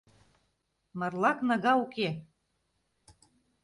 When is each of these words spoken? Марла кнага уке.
Марла 0.99 1.31
кнага 1.37 1.71
уке. 1.83 2.09